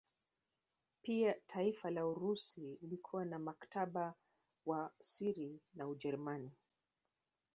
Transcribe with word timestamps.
Pia 1.03 1.35
taifa 1.47 1.91
la 1.91 2.07
Urusi 2.07 2.77
lilikuwa 2.81 3.25
na 3.25 3.39
mkataba 3.39 4.13
wa 4.65 4.91
siri 5.01 5.59
na 5.73 5.87
Ujerumani 5.87 6.51